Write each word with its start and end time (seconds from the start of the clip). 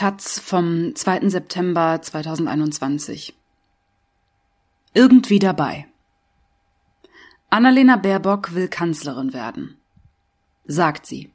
Taz 0.00 0.38
vom 0.38 0.94
2. 0.96 1.28
September 1.28 2.00
2021. 2.00 3.36
Irgendwie 4.94 5.38
dabei. 5.38 5.88
Annalena 7.50 7.96
Baerbock 7.96 8.54
will 8.54 8.68
Kanzlerin 8.68 9.34
werden. 9.34 9.76
Sagt 10.64 11.04
sie. 11.04 11.30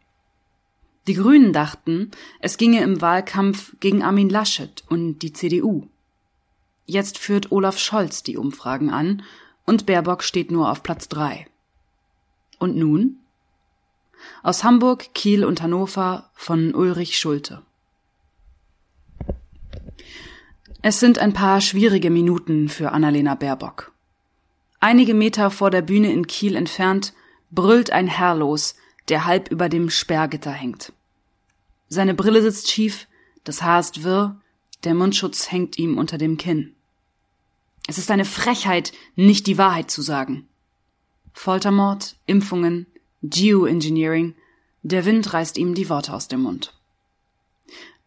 Die 1.06 1.14
Grünen 1.14 1.54
dachten, 1.54 2.10
es 2.40 2.58
ginge 2.58 2.82
im 2.82 3.02
Wahlkampf 3.02 3.76
gegen 3.82 4.02
Armin 4.02 4.32
Laschet 4.32 4.84
und 4.90 5.20
die 5.20 5.32
CDU. 5.32 5.88
Jetzt 6.88 7.20
führt 7.20 7.52
Olaf 7.52 7.78
Scholz 7.78 8.24
die 8.24 8.36
Umfragen 8.36 8.90
an 8.90 9.22
und 9.68 9.86
Baerbock 9.86 10.24
steht 10.24 10.50
nur 10.50 10.72
auf 10.72 10.82
Platz 10.82 11.08
drei. 11.08 11.46
Und 12.58 12.76
nun? 12.76 13.20
Aus 14.42 14.64
Hamburg, 14.64 15.14
Kiel 15.14 15.46
und 15.46 15.62
Hannover 15.62 16.32
von 16.34 16.74
Ulrich 16.74 17.20
Schulte. 17.20 17.62
Es 20.88 21.00
sind 21.00 21.18
ein 21.18 21.34
paar 21.34 21.62
schwierige 21.62 22.12
Minuten 22.12 22.70
für 22.70 22.92
Annalena 22.92 23.34
Baerbock. 23.34 23.92
Einige 24.80 25.16
Meter 25.16 25.50
vor 25.50 25.72
der 25.72 25.82
Bühne 25.82 26.14
in 26.14 26.28
Kiel 26.28 26.56
entfernt 26.56 27.16
brüllt 27.50 27.90
ein 27.90 28.06
Herr 28.06 28.36
los, 28.36 28.76
der 29.10 29.26
halb 29.26 29.50
über 29.50 29.68
dem 29.68 29.90
Sperrgitter 29.90 30.52
hängt. 30.52 30.94
Seine 31.90 32.14
Brille 32.14 32.44
sitzt 32.44 32.70
schief, 32.70 33.08
das 33.44 33.64
Haar 33.64 33.80
ist 33.80 34.04
wirr, 34.04 34.40
der 34.84 34.94
Mundschutz 34.94 35.52
hängt 35.52 35.80
ihm 35.80 35.98
unter 35.98 36.20
dem 36.20 36.38
Kinn. 36.38 36.76
Es 37.88 37.98
ist 37.98 38.12
eine 38.12 38.24
Frechheit, 38.24 38.94
nicht 39.16 39.48
die 39.48 39.58
Wahrheit 39.58 39.90
zu 39.90 40.04
sagen. 40.04 40.48
Foltermord, 41.34 42.16
Impfungen, 42.28 42.86
Geoengineering, 43.24 44.36
der 44.84 45.04
Wind 45.06 45.34
reißt 45.34 45.58
ihm 45.58 45.74
die 45.74 45.90
Worte 45.90 46.14
aus 46.14 46.28
dem 46.28 46.42
Mund. 46.44 46.80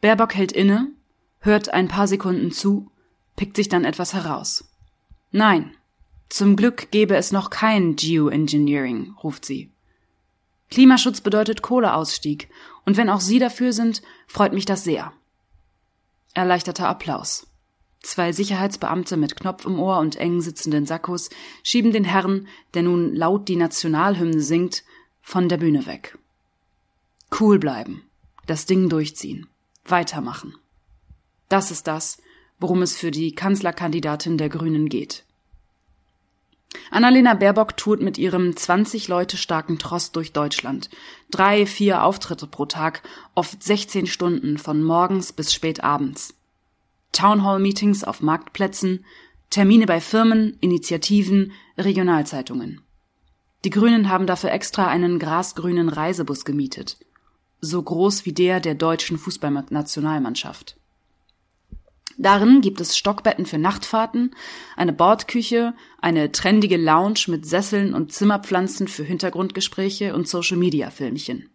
Baerbock 0.00 0.36
hält 0.36 0.52
inne, 0.52 0.92
hört 1.40 1.72
ein 1.72 1.88
paar 1.88 2.08
Sekunden 2.08 2.50
zu, 2.50 2.90
pickt 3.36 3.56
sich 3.56 3.68
dann 3.68 3.84
etwas 3.84 4.14
heraus. 4.14 4.64
Nein, 5.30 5.72
zum 6.28 6.56
Glück 6.56 6.90
gäbe 6.90 7.16
es 7.16 7.32
noch 7.32 7.50
kein 7.50 7.96
Geoengineering, 7.96 9.14
ruft 9.22 9.44
sie. 9.44 9.70
Klimaschutz 10.70 11.20
bedeutet 11.20 11.62
Kohleausstieg, 11.62 12.48
und 12.84 12.96
wenn 12.96 13.10
auch 13.10 13.20
Sie 13.20 13.38
dafür 13.38 13.72
sind, 13.72 14.02
freut 14.26 14.52
mich 14.52 14.64
das 14.64 14.84
sehr. 14.84 15.12
Erleichterter 16.34 16.88
Applaus. 16.88 17.46
Zwei 18.00 18.32
Sicherheitsbeamte 18.32 19.16
mit 19.16 19.36
Knopf 19.36 19.64
im 19.64 19.78
Ohr 19.78 19.98
und 19.98 20.16
eng 20.16 20.40
sitzenden 20.40 20.86
Sakkos 20.86 21.30
schieben 21.62 21.92
den 21.92 22.04
Herrn, 22.04 22.46
der 22.74 22.82
nun 22.82 23.14
laut 23.14 23.48
die 23.48 23.56
Nationalhymne 23.56 24.40
singt, 24.40 24.84
von 25.20 25.48
der 25.48 25.58
Bühne 25.58 25.86
weg. 25.86 26.16
Cool 27.38 27.58
bleiben, 27.58 28.02
das 28.46 28.66
Ding 28.66 28.88
durchziehen, 28.88 29.48
weitermachen. 29.84 30.54
Das 31.48 31.70
ist 31.70 31.86
das, 31.86 32.18
worum 32.58 32.82
es 32.82 32.96
für 32.96 33.10
die 33.10 33.34
Kanzlerkandidatin 33.34 34.38
der 34.38 34.48
Grünen 34.48 34.88
geht. 34.88 35.24
Annalena 36.90 37.34
Baerbock 37.34 37.76
tourt 37.76 38.02
mit 38.02 38.18
ihrem 38.18 38.56
20 38.56 39.08
Leute 39.08 39.36
starken 39.36 39.78
Tross 39.78 40.12
durch 40.12 40.32
Deutschland. 40.32 40.90
Drei, 41.30 41.66
vier 41.66 42.04
Auftritte 42.04 42.46
pro 42.46 42.66
Tag, 42.66 43.02
oft 43.34 43.62
16 43.62 44.06
Stunden 44.06 44.58
von 44.58 44.82
morgens 44.82 45.32
bis 45.32 45.52
spät 45.54 45.82
abends. 45.82 46.34
Townhall-Meetings 47.12 48.04
auf 48.04 48.20
Marktplätzen, 48.20 49.04
Termine 49.50 49.86
bei 49.86 50.00
Firmen, 50.00 50.58
Initiativen, 50.60 51.52
Regionalzeitungen. 51.78 52.82
Die 53.64 53.70
Grünen 53.70 54.10
haben 54.10 54.26
dafür 54.26 54.52
extra 54.52 54.88
einen 54.88 55.18
grasgrünen 55.18 55.88
Reisebus 55.88 56.44
gemietet. 56.44 56.98
So 57.60 57.82
groß 57.82 58.26
wie 58.26 58.32
der 58.32 58.60
der 58.60 58.74
deutschen 58.74 59.18
Fußballnationalmannschaft. 59.18 60.76
Darin 62.20 62.60
gibt 62.60 62.80
es 62.80 62.98
Stockbetten 62.98 63.46
für 63.46 63.58
Nachtfahrten, 63.58 64.34
eine 64.76 64.92
Bordküche, 64.92 65.74
eine 66.00 66.32
trendige 66.32 66.76
Lounge 66.76 67.24
mit 67.28 67.46
Sesseln 67.46 67.94
und 67.94 68.12
Zimmerpflanzen 68.12 68.88
für 68.88 69.04
Hintergrundgespräche 69.04 70.14
und 70.14 70.26
Social-Media-Filmchen. 70.26 71.48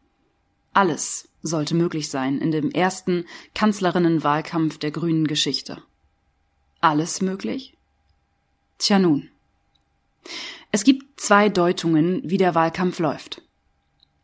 Alles 0.72 1.28
sollte 1.42 1.76
möglich 1.76 2.10
sein 2.10 2.40
in 2.40 2.52
dem 2.52 2.72
ersten 2.72 3.26
Kanzlerinnenwahlkampf 3.54 4.78
der 4.78 4.92
grünen 4.92 5.28
Geschichte. 5.28 5.84
Alles 6.80 7.22
möglich? 7.22 7.76
Tja 8.78 9.00
nun. 9.00 9.30
Es 10.72 10.86
gibt 10.86 11.20
zwei 11.20 11.50
Deutungen, 11.50 12.22
wie 12.24 12.38
der 12.38 12.56
Wahlkampf 12.56 13.00
läuft. 13.00 13.42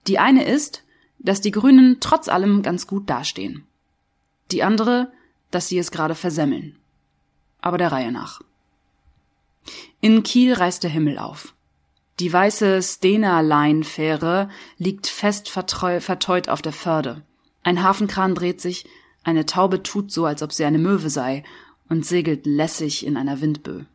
Die 0.08 0.20
eine 0.20 0.46
ist, 0.46 0.84
dass 1.20 1.42
die 1.42 1.52
Grünen 1.52 1.98
trotz 2.00 2.30
allem 2.30 2.62
ganz 2.62 2.88
gut 2.88 3.10
dastehen. 3.10 3.68
Die 4.52 4.64
andere, 4.64 5.12
dass 5.52 5.68
sie 5.68 5.78
es 5.78 5.92
gerade 5.92 6.16
versemmeln. 6.16 6.78
Aber 7.62 7.78
der 7.78 7.92
Reihe 7.92 8.12
nach. 8.12 8.42
In 10.02 10.24
Kiel 10.24 10.54
reißt 10.54 10.84
der 10.84 10.90
Himmel 10.90 11.18
auf. 11.18 11.54
Die 12.20 12.32
weiße 12.32 12.82
Stena 12.82 13.40
Line 13.42 13.84
Fähre 13.84 14.50
liegt 14.78 15.08
fest 15.08 15.50
verteut 15.50 16.50
auf 16.50 16.62
der 16.62 16.74
Förde. 16.74 17.24
Ein 17.64 17.82
Hafenkran 17.82 18.36
dreht 18.36 18.60
sich, 18.62 18.86
eine 19.24 19.46
Taube 19.46 19.84
tut 19.84 20.12
so, 20.12 20.26
als 20.26 20.42
ob 20.42 20.52
sie 20.52 20.66
eine 20.66 20.80
Möwe 20.80 21.10
sei 21.10 21.44
und 21.88 22.06
segelt 22.06 22.46
lässig 22.46 23.06
in 23.06 23.18
einer 23.18 23.42
Windböe. 23.42 23.86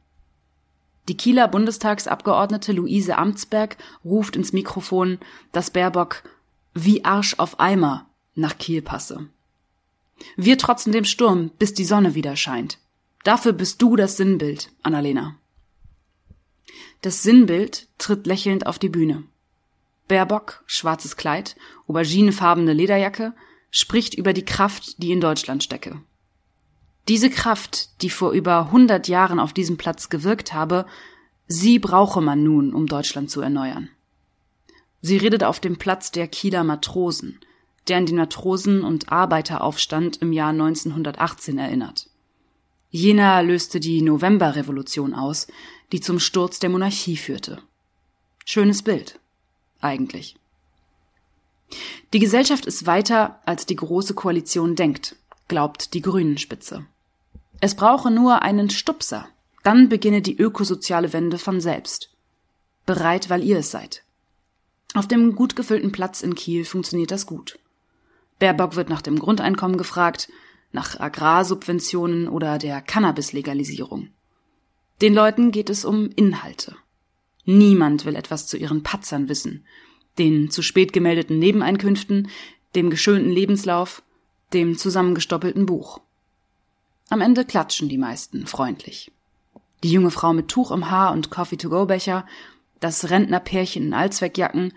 Die 1.08 1.16
Kieler 1.16 1.48
Bundestagsabgeordnete 1.48 2.72
Luise 2.72 3.18
Amtsberg 3.18 3.76
ruft 4.04 4.36
ins 4.36 4.52
Mikrofon, 4.54 5.18
dass 5.52 5.70
Baerbock 5.70 6.22
wie 6.72 7.04
Arsch 7.04 7.34
auf 7.38 7.60
Eimer 7.60 8.06
nach 8.34 8.56
Kiel 8.56 8.80
passe. 8.80 9.28
Wir 10.36 10.58
trotzen 10.58 10.92
dem 10.92 11.04
Sturm, 11.04 11.50
bis 11.58 11.74
die 11.74 11.84
Sonne 11.84 12.14
wieder 12.14 12.36
scheint. 12.36 12.78
Dafür 13.24 13.52
bist 13.52 13.80
du 13.82 13.96
das 13.96 14.16
Sinnbild, 14.16 14.70
Annalena. 14.82 15.38
Das 17.02 17.22
Sinnbild 17.22 17.88
tritt 17.98 18.26
lächelnd 18.26 18.66
auf 18.66 18.78
die 18.78 18.88
Bühne. 18.88 19.24
Baerbock, 20.08 20.62
schwarzes 20.66 21.16
Kleid, 21.16 21.56
auberginefarbene 21.86 22.72
Lederjacke, 22.72 23.34
spricht 23.70 24.14
über 24.14 24.32
die 24.32 24.44
Kraft, 24.44 25.02
die 25.02 25.12
in 25.12 25.20
Deutschland 25.20 25.64
stecke. 25.64 26.00
Diese 27.08 27.28
Kraft, 27.28 28.00
die 28.02 28.10
vor 28.10 28.32
über 28.32 28.70
hundert 28.70 29.08
Jahren 29.08 29.38
auf 29.38 29.52
diesem 29.52 29.76
Platz 29.76 30.08
gewirkt 30.08 30.54
habe, 30.54 30.86
sie 31.46 31.78
brauche 31.78 32.20
man 32.20 32.42
nun, 32.42 32.72
um 32.72 32.86
Deutschland 32.86 33.30
zu 33.30 33.40
erneuern. 33.40 33.90
Sie 35.02 35.18
redet 35.18 35.44
auf 35.44 35.60
dem 35.60 35.76
Platz 35.76 36.10
der 36.10 36.28
Kieler 36.28 36.64
Matrosen, 36.64 37.40
der 37.88 37.98
an 37.98 38.06
den 38.06 38.16
Matrosen- 38.16 38.82
und 38.82 39.10
Arbeiteraufstand 39.10 40.18
im 40.18 40.32
Jahr 40.32 40.50
1918 40.50 41.58
erinnert. 41.58 42.08
Jener 42.90 43.42
löste 43.42 43.80
die 43.80 44.02
Novemberrevolution 44.02 45.14
aus, 45.14 45.48
die 45.92 46.00
zum 46.00 46.20
Sturz 46.20 46.60
der 46.60 46.70
Monarchie 46.70 47.16
führte. 47.16 47.58
Schönes 48.44 48.82
Bild. 48.82 49.18
Eigentlich. 49.80 50.36
Die 52.12 52.18
Gesellschaft 52.18 52.66
ist 52.66 52.86
weiter, 52.86 53.40
als 53.46 53.66
die 53.66 53.76
Große 53.76 54.14
Koalition 54.14 54.76
denkt, 54.76 55.16
glaubt 55.48 55.94
die 55.94 56.02
Grünenspitze. 56.02 56.86
Es 57.60 57.74
brauche 57.74 58.10
nur 58.10 58.42
einen 58.42 58.70
Stupser, 58.70 59.28
dann 59.62 59.88
beginne 59.88 60.22
die 60.22 60.36
ökosoziale 60.36 61.12
Wende 61.12 61.38
von 61.38 61.60
selbst. 61.60 62.10
Bereit, 62.86 63.30
weil 63.30 63.42
ihr 63.42 63.58
es 63.58 63.70
seid. 63.70 64.02
Auf 64.94 65.08
dem 65.08 65.34
gut 65.34 65.56
gefüllten 65.56 65.90
Platz 65.90 66.22
in 66.22 66.34
Kiel 66.34 66.64
funktioniert 66.64 67.10
das 67.10 67.26
gut. 67.26 67.58
Baerbock 68.38 68.76
wird 68.76 68.88
nach 68.88 69.02
dem 69.02 69.18
Grundeinkommen 69.18 69.78
gefragt, 69.78 70.28
nach 70.72 70.98
Agrarsubventionen 70.98 72.28
oder 72.28 72.58
der 72.58 72.80
Cannabis-Legalisierung. 72.80 74.08
Den 75.00 75.14
Leuten 75.14 75.50
geht 75.50 75.70
es 75.70 75.84
um 75.84 76.10
Inhalte. 76.16 76.76
Niemand 77.44 78.04
will 78.04 78.16
etwas 78.16 78.46
zu 78.46 78.56
ihren 78.56 78.82
Patzern 78.82 79.28
wissen, 79.28 79.64
den 80.18 80.50
zu 80.50 80.62
spät 80.62 80.92
gemeldeten 80.92 81.38
Nebeneinkünften, 81.38 82.28
dem 82.74 82.90
geschönten 82.90 83.30
Lebenslauf, 83.30 84.02
dem 84.52 84.76
zusammengestoppelten 84.76 85.66
Buch. 85.66 86.00
Am 87.10 87.20
Ende 87.20 87.44
klatschen 87.44 87.88
die 87.88 87.98
meisten 87.98 88.46
freundlich. 88.46 89.12
Die 89.82 89.92
junge 89.92 90.10
Frau 90.10 90.32
mit 90.32 90.48
Tuch 90.48 90.70
im 90.70 90.90
Haar 90.90 91.12
und 91.12 91.30
Coffee-to-go-Becher, 91.30 92.26
das 92.80 93.10
Rentnerpärchen 93.10 93.86
in 93.86 93.94
Allzweckjacken, 93.94 94.72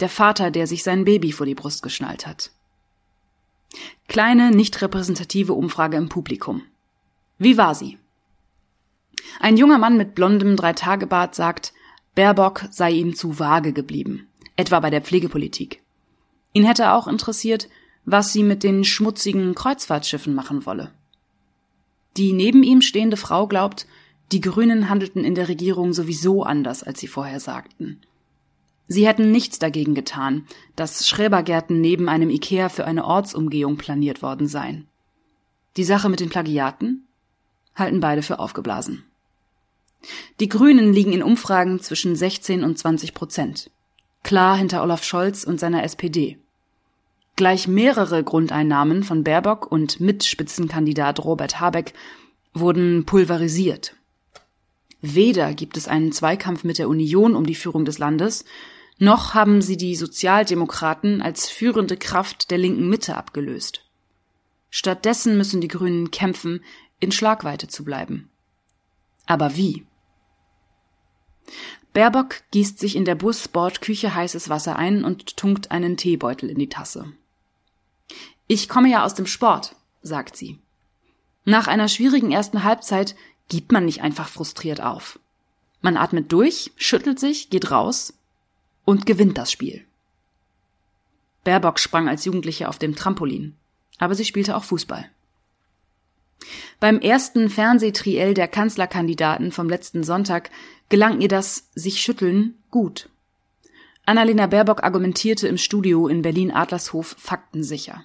der 0.00 0.08
Vater, 0.08 0.50
der 0.50 0.66
sich 0.66 0.82
sein 0.82 1.04
Baby 1.04 1.32
vor 1.32 1.46
die 1.46 1.54
Brust 1.54 1.82
geschnallt 1.82 2.26
hat. 2.26 2.52
Kleine, 4.08 4.50
nicht 4.50 4.80
repräsentative 4.80 5.52
Umfrage 5.52 5.96
im 5.96 6.08
Publikum. 6.08 6.62
Wie 7.38 7.56
war 7.56 7.74
sie? 7.74 7.98
Ein 9.40 9.56
junger 9.56 9.78
Mann 9.78 9.96
mit 9.96 10.14
blondem 10.14 10.56
Dreitagebart 10.56 11.34
sagt, 11.34 11.72
Baerbock 12.14 12.64
sei 12.70 12.92
ihm 12.92 13.14
zu 13.14 13.38
vage 13.38 13.72
geblieben, 13.72 14.26
etwa 14.56 14.80
bei 14.80 14.90
der 14.90 15.02
Pflegepolitik. 15.02 15.82
Ihn 16.52 16.64
hätte 16.64 16.92
auch 16.92 17.06
interessiert, 17.06 17.68
was 18.04 18.32
sie 18.32 18.42
mit 18.42 18.62
den 18.62 18.84
schmutzigen 18.84 19.54
Kreuzfahrtschiffen 19.54 20.34
machen 20.34 20.66
wolle. 20.66 20.90
Die 22.16 22.32
neben 22.32 22.62
ihm 22.62 22.80
stehende 22.80 23.16
Frau 23.16 23.46
glaubt, 23.46 23.86
die 24.32 24.40
Grünen 24.40 24.88
handelten 24.88 25.24
in 25.24 25.34
der 25.34 25.48
Regierung 25.48 25.92
sowieso 25.92 26.42
anders, 26.42 26.82
als 26.82 27.00
sie 27.00 27.06
vorher 27.06 27.38
sagten. 27.38 28.00
Sie 28.88 29.06
hätten 29.06 29.30
nichts 29.30 29.58
dagegen 29.58 29.94
getan, 29.94 30.46
dass 30.74 31.06
Schrebergärten 31.06 31.80
neben 31.80 32.08
einem 32.08 32.30
Ikea 32.30 32.70
für 32.70 32.86
eine 32.86 33.04
Ortsumgehung 33.04 33.76
planiert 33.76 34.22
worden 34.22 34.48
seien. 34.48 34.88
Die 35.76 35.84
Sache 35.84 36.08
mit 36.08 36.20
den 36.20 36.30
Plagiaten 36.30 37.06
halten 37.76 38.00
beide 38.00 38.22
für 38.22 38.38
aufgeblasen. 38.38 39.04
Die 40.40 40.48
Grünen 40.48 40.92
liegen 40.92 41.12
in 41.12 41.22
Umfragen 41.22 41.80
zwischen 41.80 42.16
16 42.16 42.64
und 42.64 42.78
20 42.78 43.12
Prozent. 43.12 43.70
Klar 44.22 44.56
hinter 44.56 44.82
Olaf 44.82 45.04
Scholz 45.04 45.44
und 45.44 45.60
seiner 45.60 45.84
SPD. 45.84 46.38
Gleich 47.36 47.68
mehrere 47.68 48.24
Grundeinnahmen 48.24 49.04
von 49.04 49.22
Baerbock 49.22 49.70
und 49.70 50.00
Mitspitzenkandidat 50.00 51.24
Robert 51.24 51.60
Habeck 51.60 51.92
wurden 52.54 53.04
pulverisiert. 53.04 53.94
Weder 55.00 55.54
gibt 55.54 55.76
es 55.76 55.86
einen 55.86 56.10
Zweikampf 56.10 56.64
mit 56.64 56.78
der 56.78 56.88
Union 56.88 57.36
um 57.36 57.46
die 57.46 57.54
Führung 57.54 57.84
des 57.84 57.98
Landes, 57.98 58.44
noch 58.98 59.34
haben 59.34 59.62
sie 59.62 59.76
die 59.76 59.94
Sozialdemokraten 59.94 61.22
als 61.22 61.48
führende 61.48 61.96
Kraft 61.96 62.50
der 62.50 62.58
linken 62.58 62.88
Mitte 62.88 63.16
abgelöst. 63.16 63.84
Stattdessen 64.70 65.36
müssen 65.36 65.60
die 65.60 65.68
Grünen 65.68 66.10
kämpfen, 66.10 66.64
in 66.98 67.12
Schlagweite 67.12 67.68
zu 67.68 67.84
bleiben. 67.84 68.28
Aber 69.26 69.56
wie? 69.56 69.86
Baerbock 71.92 72.42
gießt 72.50 72.78
sich 72.78 72.96
in 72.96 73.04
der 73.04 73.14
Bus-Bordküche 73.14 74.14
heißes 74.14 74.48
Wasser 74.48 74.76
ein 74.76 75.04
und 75.04 75.36
tunkt 75.36 75.70
einen 75.70 75.96
Teebeutel 75.96 76.50
in 76.50 76.58
die 76.58 76.68
Tasse. 76.68 77.12
Ich 78.46 78.68
komme 78.68 78.90
ja 78.90 79.04
aus 79.04 79.14
dem 79.14 79.26
Sport, 79.26 79.76
sagt 80.02 80.36
sie. 80.36 80.58
Nach 81.44 81.66
einer 81.66 81.88
schwierigen 81.88 82.32
ersten 82.32 82.64
Halbzeit 82.64 83.14
gibt 83.48 83.72
man 83.72 83.84
nicht 83.84 84.02
einfach 84.02 84.28
frustriert 84.28 84.82
auf. 84.82 85.18
Man 85.80 85.96
atmet 85.96 86.32
durch, 86.32 86.72
schüttelt 86.76 87.20
sich, 87.20 87.48
geht 87.48 87.70
raus 87.70 88.17
und 88.88 89.04
gewinnt 89.04 89.36
das 89.36 89.52
Spiel. 89.52 89.84
Baerbock 91.44 91.78
sprang 91.78 92.08
als 92.08 92.24
Jugendliche 92.24 92.70
auf 92.70 92.78
dem 92.78 92.96
Trampolin, 92.96 93.54
aber 93.98 94.14
sie 94.14 94.24
spielte 94.24 94.56
auch 94.56 94.64
Fußball. 94.64 95.10
Beim 96.80 96.98
ersten 96.98 97.50
Fernsehtriell 97.50 98.32
der 98.32 98.48
Kanzlerkandidaten 98.48 99.52
vom 99.52 99.68
letzten 99.68 100.04
Sonntag 100.04 100.50
gelang 100.88 101.20
ihr 101.20 101.28
das 101.28 101.68
sich 101.74 102.00
schütteln 102.00 102.54
gut. 102.70 103.10
Annalena 104.06 104.46
Baerbock 104.46 104.82
argumentierte 104.82 105.48
im 105.48 105.58
Studio 105.58 106.08
in 106.08 106.22
Berlin-Adlershof 106.22 107.14
faktensicher. 107.18 108.04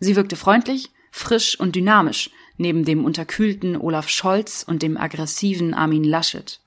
Sie 0.00 0.16
wirkte 0.16 0.34
freundlich, 0.34 0.90
frisch 1.12 1.56
und 1.60 1.76
dynamisch 1.76 2.30
neben 2.56 2.84
dem 2.84 3.04
unterkühlten 3.04 3.76
Olaf 3.76 4.08
Scholz 4.08 4.64
und 4.66 4.82
dem 4.82 4.96
aggressiven 4.96 5.72
Armin 5.72 6.02
Laschet. 6.02 6.58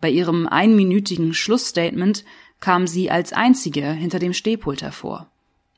Bei 0.00 0.10
ihrem 0.10 0.46
einminütigen 0.46 1.34
Schlussstatement 1.34 2.24
kam 2.62 2.86
sie 2.86 3.10
als 3.10 3.34
einzige 3.34 3.90
hinter 3.92 4.20
dem 4.20 4.32
Stehpult 4.32 4.80
hervor 4.80 5.26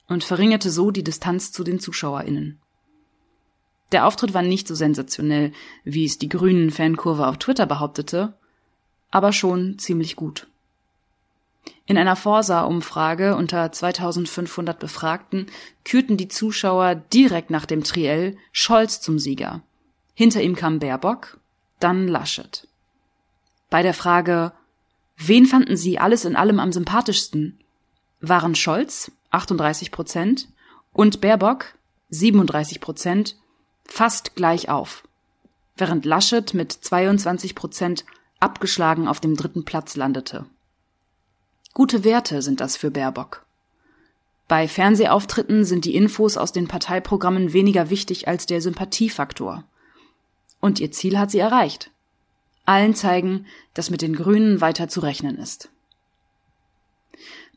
und 0.07 0.23
verringerte 0.23 0.71
so 0.71 0.91
die 0.93 1.03
Distanz 1.03 1.51
zu 1.51 1.65
den 1.65 1.81
ZuschauerInnen. 1.81 2.61
Der 3.91 4.07
Auftritt 4.07 4.35
war 4.35 4.43
nicht 4.43 4.69
so 4.69 4.75
sensationell, 4.75 5.53
wie 5.85 6.05
es 6.05 6.19
die 6.19 6.29
grünen 6.29 6.71
Fankurve 6.71 7.27
auf 7.27 7.39
Twitter 7.39 7.65
behauptete, 7.65 8.35
aber 9.11 9.33
schon 9.33 9.79
ziemlich 9.79 10.15
gut. 10.15 10.47
In 11.87 11.97
einer 11.97 12.17
Forsa-Umfrage 12.17 13.35
unter 13.35 13.73
2500 13.73 14.79
Befragten 14.79 15.47
kürten 15.85 16.19
die 16.19 16.29
Zuschauer 16.29 16.97
direkt 16.97 17.49
nach 17.49 17.65
dem 17.65 17.83
Triell 17.83 18.37
Scholz 18.53 19.01
zum 19.01 19.19
Sieger. 19.19 19.63
Hinter 20.15 20.43
ihm 20.43 20.55
kam 20.55 20.81
Baerbock, 20.81 21.39
dann 21.81 22.09
Laschet. 22.09 22.69
Bei 23.71 23.83
der 23.83 23.95
Frage, 23.95 24.53
wen 25.17 25.47
fanden 25.47 25.77
Sie 25.77 25.99
alles 25.99 26.25
in 26.25 26.37
allem 26.37 26.61
am 26.61 26.73
sympathischsten, 26.73 27.59
waren 28.21 28.55
Scholz 28.55 29.11
38 29.31 29.91
Prozent 29.91 30.49
und 30.93 31.21
Baerbock 31.21 31.75
37 32.11 32.81
Prozent 32.81 33.37
fast 33.85 34.35
gleich 34.35 34.69
auf, 34.69 35.07
während 35.77 36.05
Laschet 36.05 36.55
mit 36.55 36.73
22 36.73 37.55
Prozent 37.55 38.05
abgeschlagen 38.41 39.09
auf 39.09 39.21
dem 39.21 39.37
dritten 39.37 39.65
Platz 39.65 39.97
landete. 39.97 40.47
Gute 41.73 42.05
Werte 42.05 42.41
sind 42.43 42.61
das 42.61 42.77
für 42.77 42.91
Baerbock. 42.91 43.45
Bei 44.47 44.69
Fernsehauftritten 44.69 45.65
sind 45.65 45.85
die 45.85 45.97
Infos 45.97 46.37
aus 46.37 46.53
den 46.53 46.69
Parteiprogrammen 46.69 47.53
weniger 47.53 47.91
wichtig 47.91 48.29
als 48.29 48.47
der 48.47 48.61
Sympathiefaktor. 48.61 49.65
Und 50.61 50.81
ihr 50.81 50.93
Ziel 50.93 51.19
hat 51.19 51.31
sie 51.31 51.39
erreicht. 51.39 51.91
Allen 52.65 52.95
zeigen, 52.95 53.47
dass 53.75 53.91
mit 53.91 54.03
den 54.03 54.15
Grünen 54.17 54.61
weiter 54.61 54.89
zu 54.89 55.01
rechnen 55.01 55.37
ist. 55.37 55.71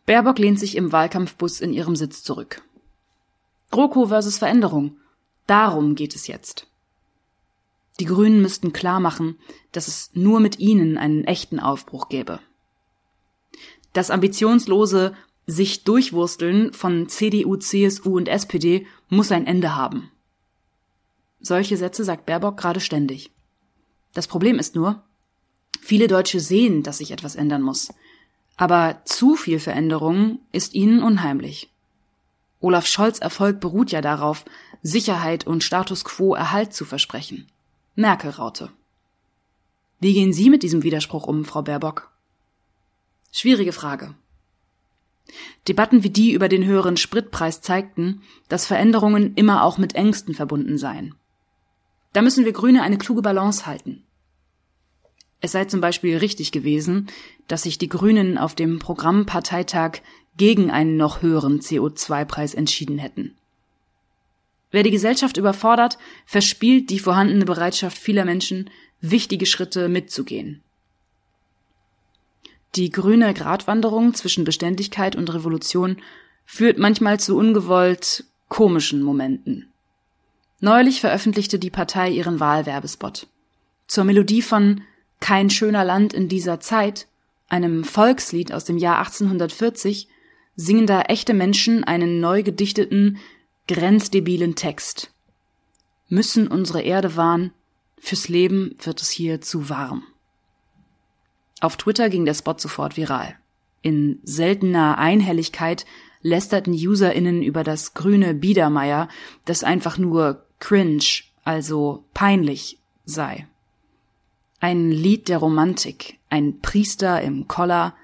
Baerbock 0.06 0.40
lehnt 0.40 0.60
sich 0.60 0.76
im 0.76 0.92
Wahlkampfbus 0.92 1.60
in 1.60 1.74
ihrem 1.74 1.96
Sitz 1.96 2.24
zurück. 2.24 2.62
GroKo 3.72 4.08
versus 4.08 4.38
Veränderung. 4.38 4.98
Darum 5.48 5.96
geht 5.96 6.16
es 6.16 6.28
jetzt. 6.28 6.68
Die 8.00 8.06
Grünen 8.06 8.42
müssten 8.42 8.74
klar 8.74 9.00
machen, 9.00 9.38
dass 9.72 9.88
es 9.88 10.12
nur 10.14 10.40
mit 10.40 10.60
ihnen 10.60 10.98
einen 10.98 11.24
echten 11.24 11.60
Aufbruch 11.60 12.10
gäbe. 12.10 12.40
Das 13.94 14.12
ambitionslose 14.12 15.16
sich 15.48 15.84
durchwursteln 15.84 16.74
von 16.74 17.10
CDU, 17.10 17.56
CSU 17.56 18.18
und 18.18 18.28
SPD 18.28 18.86
muss 19.10 19.32
ein 19.32 19.48
Ende 19.48 19.76
haben. 19.76 20.12
Solche 21.40 21.78
Sätze 21.78 22.04
sagt 22.04 22.26
Baerbock 22.26 22.58
gerade 22.58 22.80
ständig. 22.80 23.32
Das 24.18 24.26
Problem 24.26 24.58
ist 24.58 24.74
nur, 24.74 25.04
viele 25.80 26.08
Deutsche 26.08 26.40
sehen, 26.40 26.82
dass 26.82 26.98
sich 26.98 27.12
etwas 27.12 27.36
ändern 27.36 27.62
muss. 27.62 27.94
Aber 28.56 29.00
zu 29.06 29.36
viel 29.36 29.60
Veränderung 29.60 30.40
ist 30.52 30.74
ihnen 30.74 31.04
unheimlich. 31.04 31.70
Olaf 32.60 32.88
Scholz 32.88 33.20
Erfolg 33.20 33.60
beruht 33.60 33.92
ja 33.92 34.02
darauf, 34.02 34.44
Sicherheit 34.82 35.46
und 35.46 35.64
Status 35.64 36.04
quo 36.04 36.34
Erhalt 36.34 36.74
zu 36.74 36.84
versprechen. 36.84 37.46
Merkel-Raute. 37.94 38.72
Wie 40.00 40.16
gehen 40.16 40.34
Sie 40.34 40.50
mit 40.50 40.64
diesem 40.64 40.82
Widerspruch 40.82 41.28
um, 41.28 41.46
Frau 41.46 41.62
Baerbock? 41.62 42.10
Schwierige 43.32 43.72
Frage. 43.72 44.16
Debatten 45.68 46.02
wie 46.02 46.10
die 46.10 46.32
über 46.32 46.50
den 46.50 46.66
höheren 46.66 46.98
Spritpreis 46.98 47.62
zeigten, 47.62 48.24
dass 48.50 48.66
Veränderungen 48.66 49.36
immer 49.36 49.62
auch 49.62 49.78
mit 49.78 49.94
Ängsten 49.94 50.34
verbunden 50.34 50.80
seien. 50.80 51.14
Da 52.14 52.24
müssen 52.24 52.46
wir 52.46 52.54
Grüne 52.54 52.82
eine 52.82 52.98
kluge 52.98 53.22
Balance 53.22 53.68
halten. 53.68 54.06
Es 55.42 55.52
sei 55.52 55.66
zum 55.66 55.82
Beispiel 55.82 56.18
richtig 56.18 56.52
gewesen, 56.52 57.08
dass 57.48 57.64
sich 57.64 57.78
die 57.78 57.90
Grünen 57.90 58.38
auf 58.38 58.56
dem 58.56 58.80
Programmparteitag 58.80 60.00
gegen 60.36 60.72
einen 60.72 60.98
noch 60.98 61.22
höheren 61.22 61.60
CO2-Preis 61.60 62.54
entschieden 62.54 62.98
hätten. 62.98 63.36
Wer 64.72 64.84
die 64.84 64.92
Gesellschaft 64.92 65.38
überfordert, 65.38 65.98
verspielt 66.26 66.90
die 66.90 67.00
vorhandene 67.00 67.46
Bereitschaft 67.46 67.98
vieler 67.98 68.26
Menschen, 68.26 68.70
wichtige 69.00 69.46
Schritte 69.46 69.90
mitzugehen. 69.90 70.62
Die 72.76 72.90
grüne 72.90 73.34
Gratwanderung 73.34 74.14
zwischen 74.14 74.44
Beständigkeit 74.44 75.16
und 75.16 75.34
Revolution 75.34 75.98
führt 76.46 76.78
manchmal 76.78 77.20
zu 77.20 77.38
ungewollt 77.38 78.26
komischen 78.50 79.02
Momenten. 79.02 79.72
Neulich 80.60 81.02
veröffentlichte 81.02 81.60
die 81.60 81.70
Partei 81.70 82.10
ihren 82.10 82.40
Wahlwerbespot. 82.40 83.28
Zur 83.88 84.04
Melodie 84.04 84.42
von 84.42 84.82
Kein 85.20 85.50
schöner 85.50 85.84
Land 85.84 86.14
in 86.14 86.28
dieser 86.30 86.60
Zeit, 86.60 87.08
einem 87.50 87.84
Volkslied 87.84 88.52
aus 88.54 88.66
dem 88.66 88.78
Jahr 88.78 89.00
1840, 89.00 90.08
singen 90.56 90.88
da 90.88 91.02
echte 91.02 91.34
Menschen 91.34 91.84
einen 91.84 92.20
neu 92.20 92.44
gedichteten, 92.44 93.18
grenzdebilen 93.68 94.56
Text. 94.56 95.12
Müssen 96.10 96.48
unsere 96.48 96.82
Erde 96.82 97.16
wahren, 97.16 97.52
fürs 98.00 98.30
Leben 98.30 98.76
wird 98.82 99.02
es 99.02 99.10
hier 99.10 99.42
zu 99.42 99.70
warm. 99.70 100.04
Auf 101.60 101.78
Twitter 101.78 102.10
ging 102.10 102.26
der 102.26 102.34
Spot 102.34 102.56
sofort 102.58 102.98
viral. 102.98 103.36
In 103.82 104.20
seltener 104.24 104.98
Einhelligkeit 104.98 105.86
lästerten 106.22 106.74
UserInnen 106.74 107.42
über 107.42 107.64
das 107.64 107.94
grüne 107.94 108.34
Biedermeier, 108.34 109.08
das 109.46 109.64
einfach 109.64 109.98
nur 109.98 110.46
cringe, 110.60 111.24
also 111.44 112.06
peinlich 112.14 112.80
sei. 113.06 113.48
Ein 114.60 114.90
Lied 114.92 115.30
der 115.30 115.38
Romantik, 115.38 116.18
ein 116.30 116.60
Priester 116.62 117.22
im 117.22 117.48
Collar, 117.48 117.96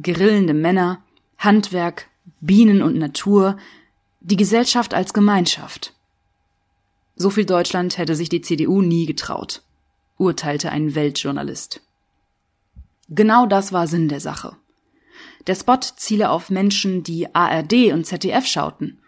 grillende 0.00 0.54
Männer, 0.54 1.02
Handwerk, 1.38 2.08
Bienen 2.40 2.82
und 2.82 2.98
Natur, 2.98 3.56
die 4.20 4.36
Gesellschaft 4.36 4.94
als 4.94 5.14
Gemeinschaft. 5.14 5.94
So 7.16 7.30
viel 7.30 7.46
Deutschland 7.46 7.98
hätte 7.98 8.14
sich 8.14 8.28
die 8.28 8.42
CDU 8.42 8.82
nie 8.82 9.06
getraut, 9.06 9.62
urteilte 10.18 10.70
ein 10.70 10.94
Weltjournalist. 10.94 11.80
Genau 13.08 13.46
das 13.46 13.72
war 13.72 13.86
Sinn 13.86 14.08
der 14.08 14.20
Sache. 14.20 14.56
Der 15.46 15.54
Spot 15.54 15.80
ziele 15.96 16.30
auf 16.30 16.50
Menschen, 16.50 17.02
die 17.02 17.34
ARD 17.34 17.92
und 17.92 18.06
ZDF 18.06 18.46
schauten. 18.46 18.98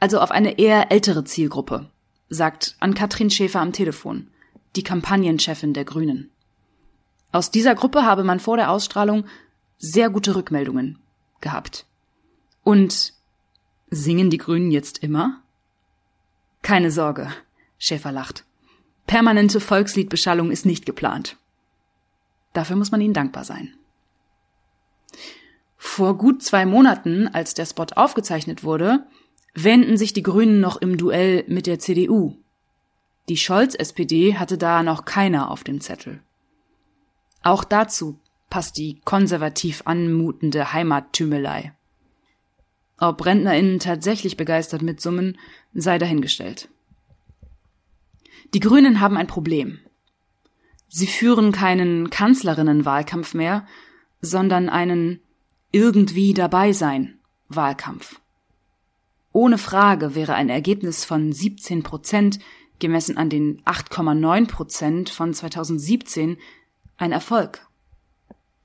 Also 0.00 0.20
auf 0.20 0.30
eine 0.30 0.58
eher 0.58 0.90
ältere 0.90 1.24
Zielgruppe, 1.24 1.90
sagt 2.28 2.76
Ann-Kathrin 2.80 3.30
Schäfer 3.30 3.60
am 3.60 3.72
Telefon, 3.72 4.28
die 4.76 4.82
Kampagnenchefin 4.82 5.74
der 5.74 5.84
Grünen. 5.84 6.30
Aus 7.32 7.50
dieser 7.50 7.74
Gruppe 7.74 8.04
habe 8.04 8.24
man 8.24 8.40
vor 8.40 8.56
der 8.56 8.70
Ausstrahlung 8.70 9.24
sehr 9.78 10.10
gute 10.10 10.34
Rückmeldungen 10.34 10.98
gehabt. 11.40 11.86
Und 12.64 13.12
singen 13.90 14.30
die 14.30 14.38
Grünen 14.38 14.70
jetzt 14.70 14.98
immer? 14.98 15.42
Keine 16.62 16.90
Sorge, 16.90 17.32
Schäfer 17.78 18.12
lacht. 18.12 18.44
Permanente 19.06 19.60
Volksliedbeschallung 19.60 20.50
ist 20.50 20.66
nicht 20.66 20.84
geplant. 20.84 21.36
Dafür 22.52 22.76
muss 22.76 22.90
man 22.90 23.00
ihnen 23.00 23.14
dankbar 23.14 23.44
sein. 23.44 23.74
Vor 25.76 26.18
gut 26.18 26.42
zwei 26.42 26.66
Monaten, 26.66 27.28
als 27.28 27.54
der 27.54 27.64
Spot 27.64 27.86
aufgezeichnet 27.94 28.64
wurde, 28.64 29.06
wenden 29.54 29.96
sich 29.96 30.12
die 30.12 30.22
Grünen 30.22 30.60
noch 30.60 30.76
im 30.76 30.98
Duell 30.98 31.44
mit 31.46 31.66
der 31.66 31.78
CDU. 31.78 32.36
Die 33.28 33.36
Scholz-SPD 33.36 34.36
hatte 34.36 34.56
da 34.56 34.82
noch 34.82 35.04
keiner 35.04 35.50
auf 35.50 35.62
dem 35.62 35.80
Zettel. 35.80 36.22
Auch 37.42 37.64
dazu 37.64 38.18
passt 38.48 38.78
die 38.78 39.00
konservativ 39.04 39.82
anmutende 39.84 40.72
Heimattümelei. 40.72 41.74
Ob 42.98 43.24
RentnerInnen 43.24 43.78
tatsächlich 43.78 44.36
begeistert 44.36 44.82
mitsummen, 44.82 45.38
sei 45.74 45.98
dahingestellt. 45.98 46.68
Die 48.54 48.60
Grünen 48.60 49.00
haben 49.00 49.16
ein 49.16 49.26
Problem. 49.26 49.78
Sie 50.88 51.06
führen 51.06 51.52
keinen 51.52 52.08
Kanzlerinnenwahlkampf 52.08 53.34
mehr, 53.34 53.66
sondern 54.22 54.70
einen 54.70 55.20
irgendwie 55.70 56.32
dabei 56.32 56.72
sein 56.72 57.18
Wahlkampf. 57.48 58.20
Ohne 59.32 59.58
Frage 59.58 60.14
wäre 60.14 60.34
ein 60.34 60.48
Ergebnis 60.48 61.04
von 61.04 61.30
17 61.30 61.82
Prozent 61.82 62.38
gemessen 62.78 63.16
an 63.16 63.30
den 63.30 63.62
8,9 63.62 64.48
Prozent 64.48 65.10
von 65.10 65.34
2017 65.34 66.36
ein 66.96 67.12
Erfolg. 67.12 67.66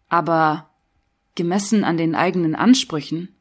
Aber 0.10 0.70
gemessen 1.36 1.84
an 1.84 1.98
den 1.98 2.15
eigenen 2.15 2.55
Ansprüchen, 2.55 3.34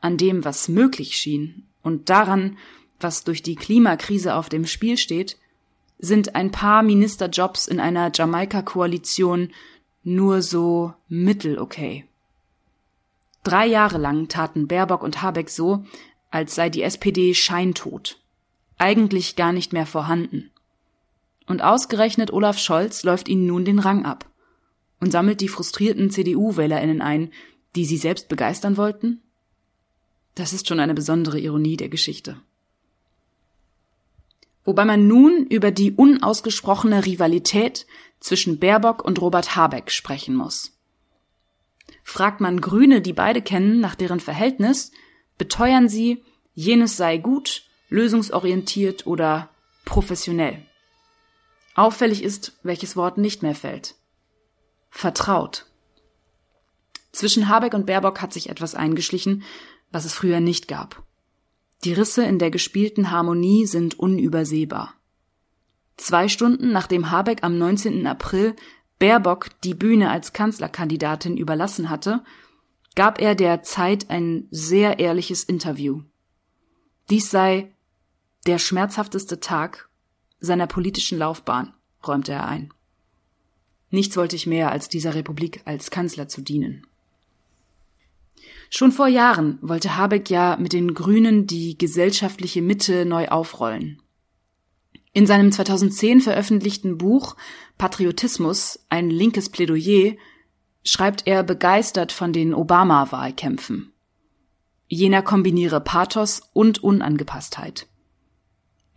an 0.00 0.16
dem, 0.16 0.44
was 0.44 0.68
möglich 0.68 1.16
schien 1.16 1.66
und 1.82 2.10
daran, 2.10 2.58
was 3.00 3.24
durch 3.24 3.42
die 3.42 3.54
Klimakrise 3.54 4.34
auf 4.34 4.48
dem 4.48 4.66
Spiel 4.66 4.96
steht, 4.96 5.36
sind 5.98 6.34
ein 6.34 6.50
paar 6.50 6.82
Ministerjobs 6.82 7.66
in 7.66 7.80
einer 7.80 8.10
Jamaika-Koalition 8.12 9.52
nur 10.02 10.42
so 10.42 10.94
mittelokay. 11.08 12.04
Drei 13.42 13.66
Jahre 13.66 13.98
lang 13.98 14.28
taten 14.28 14.66
Baerbock 14.66 15.02
und 15.02 15.22
Habeck 15.22 15.50
so, 15.50 15.84
als 16.30 16.54
sei 16.54 16.68
die 16.68 16.82
SPD 16.82 17.34
scheintot, 17.34 18.18
eigentlich 18.78 19.36
gar 19.36 19.52
nicht 19.52 19.72
mehr 19.72 19.86
vorhanden. 19.86 20.50
Und 21.46 21.62
ausgerechnet 21.62 22.32
Olaf 22.32 22.58
Scholz 22.58 23.04
läuft 23.04 23.28
ihnen 23.28 23.46
nun 23.46 23.64
den 23.64 23.78
Rang 23.78 24.04
ab 24.04 24.28
und 25.00 25.12
sammelt 25.12 25.40
die 25.40 25.48
frustrierten 25.48 26.10
CDU-Wählerinnen 26.10 27.00
ein, 27.00 27.32
die 27.74 27.84
sie 27.84 27.98
selbst 27.98 28.28
begeistern 28.28 28.76
wollten? 28.76 29.22
Das 30.34 30.52
ist 30.52 30.68
schon 30.68 30.80
eine 30.80 30.94
besondere 30.94 31.38
Ironie 31.38 31.76
der 31.76 31.88
Geschichte. 31.88 32.40
Wobei 34.64 34.84
man 34.84 35.06
nun 35.06 35.46
über 35.46 35.70
die 35.70 35.92
unausgesprochene 35.92 37.06
Rivalität 37.06 37.86
zwischen 38.18 38.58
Baerbock 38.58 39.04
und 39.04 39.20
Robert 39.20 39.54
Habeck 39.54 39.90
sprechen 39.92 40.34
muss. 40.34 40.72
Fragt 42.02 42.40
man 42.40 42.60
Grüne, 42.60 43.00
die 43.00 43.12
beide 43.12 43.42
kennen, 43.42 43.80
nach 43.80 43.94
deren 43.94 44.20
Verhältnis, 44.20 44.90
beteuern 45.38 45.88
sie, 45.88 46.24
jenes 46.54 46.96
sei 46.96 47.18
gut, 47.18 47.65
lösungsorientiert 47.88 49.06
oder 49.06 49.48
professionell. 49.84 50.62
Auffällig 51.74 52.22
ist, 52.22 52.58
welches 52.62 52.96
Wort 52.96 53.18
nicht 53.18 53.42
mehr 53.42 53.54
fällt. 53.54 53.94
Vertraut. 54.90 55.66
Zwischen 57.12 57.48
Habeck 57.48 57.74
und 57.74 57.86
Baerbock 57.86 58.20
hat 58.20 58.32
sich 58.32 58.48
etwas 58.48 58.74
eingeschlichen, 58.74 59.42
was 59.90 60.04
es 60.04 60.14
früher 60.14 60.40
nicht 60.40 60.68
gab. 60.68 61.02
Die 61.84 61.92
Risse 61.92 62.24
in 62.24 62.38
der 62.38 62.50
gespielten 62.50 63.10
Harmonie 63.10 63.66
sind 63.66 63.98
unübersehbar. 63.98 64.94
Zwei 65.96 66.28
Stunden 66.28 66.72
nachdem 66.72 67.10
Habeck 67.10 67.42
am 67.42 67.58
19. 67.58 68.06
April 68.06 68.54
Baerbock 68.98 69.50
die 69.62 69.74
Bühne 69.74 70.10
als 70.10 70.32
Kanzlerkandidatin 70.32 71.36
überlassen 71.36 71.90
hatte, 71.90 72.24
gab 72.94 73.20
er 73.20 73.34
der 73.34 73.62
Zeit 73.62 74.08
ein 74.10 74.48
sehr 74.50 74.98
ehrliches 74.98 75.44
Interview. 75.44 76.02
Dies 77.10 77.30
sei 77.30 77.72
der 78.46 78.58
schmerzhafteste 78.58 79.40
Tag 79.40 79.88
seiner 80.40 80.66
politischen 80.66 81.18
Laufbahn, 81.18 81.74
räumte 82.06 82.32
er 82.32 82.46
ein. 82.46 82.72
Nichts 83.90 84.16
wollte 84.16 84.36
ich 84.36 84.46
mehr, 84.46 84.70
als 84.72 84.88
dieser 84.88 85.14
Republik 85.14 85.62
als 85.64 85.90
Kanzler 85.90 86.28
zu 86.28 86.40
dienen. 86.42 86.86
Schon 88.68 88.92
vor 88.92 89.06
Jahren 89.08 89.58
wollte 89.62 89.96
Habeck 89.96 90.28
ja 90.28 90.56
mit 90.56 90.72
den 90.72 90.94
Grünen 90.94 91.46
die 91.46 91.78
gesellschaftliche 91.78 92.62
Mitte 92.62 93.06
neu 93.06 93.28
aufrollen. 93.28 94.02
In 95.12 95.26
seinem 95.26 95.50
2010 95.50 96.20
veröffentlichten 96.20 96.98
Buch 96.98 97.36
Patriotismus, 97.78 98.80
ein 98.90 99.08
linkes 99.08 99.48
Plädoyer, 99.48 100.14
schreibt 100.84 101.26
er 101.26 101.42
begeistert 101.42 102.12
von 102.12 102.32
den 102.32 102.54
Obama-Wahlkämpfen. 102.54 103.92
Jener 104.88 105.22
kombiniere 105.22 105.80
Pathos 105.80 106.42
und 106.52 106.82
Unangepasstheit. 106.82 107.86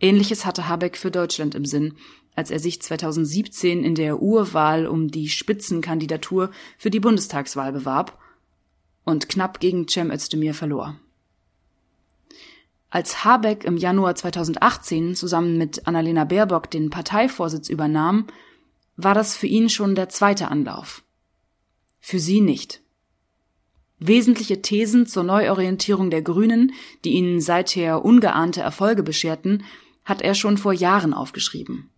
Ähnliches 0.00 0.46
hatte 0.46 0.68
Habeck 0.68 0.96
für 0.96 1.10
Deutschland 1.10 1.54
im 1.54 1.66
Sinn, 1.66 1.94
als 2.34 2.50
er 2.50 2.58
sich 2.58 2.80
2017 2.80 3.84
in 3.84 3.94
der 3.94 4.22
Urwahl 4.22 4.86
um 4.86 5.10
die 5.10 5.28
Spitzenkandidatur 5.28 6.50
für 6.78 6.90
die 6.90 7.00
Bundestagswahl 7.00 7.72
bewarb 7.72 8.18
und 9.04 9.28
knapp 9.28 9.60
gegen 9.60 9.86
Cem 9.86 10.10
Özdemir 10.10 10.54
verlor. 10.54 10.96
Als 12.88 13.24
Habeck 13.24 13.64
im 13.64 13.76
Januar 13.76 14.16
2018 14.16 15.14
zusammen 15.14 15.58
mit 15.58 15.86
Annalena 15.86 16.24
Baerbock 16.24 16.70
den 16.70 16.90
Parteivorsitz 16.90 17.68
übernahm, 17.68 18.26
war 18.96 19.14
das 19.14 19.36
für 19.36 19.46
ihn 19.46 19.68
schon 19.68 19.94
der 19.94 20.08
zweite 20.08 20.48
Anlauf. 20.48 21.04
Für 22.00 22.18
sie 22.18 22.40
nicht. 22.40 22.82
Wesentliche 23.98 24.62
Thesen 24.62 25.06
zur 25.06 25.22
Neuorientierung 25.22 26.10
der 26.10 26.22
Grünen, 26.22 26.72
die 27.04 27.10
ihnen 27.10 27.40
seither 27.40 28.04
ungeahnte 28.04 28.62
Erfolge 28.62 29.02
bescherten, 29.02 29.62
hat 30.04 30.22
er 30.22 30.34
schon 30.34 30.58
vor 30.58 30.72
Jahren 30.72 31.14
aufgeschrieben. 31.14 31.90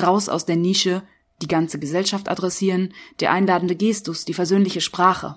Raus 0.00 0.28
aus 0.28 0.46
der 0.46 0.56
Nische, 0.56 1.02
die 1.42 1.48
ganze 1.48 1.78
Gesellschaft 1.78 2.28
adressieren, 2.28 2.92
der 3.20 3.32
einladende 3.32 3.76
Gestus, 3.76 4.24
die 4.24 4.34
versöhnliche 4.34 4.80
Sprache. 4.80 5.36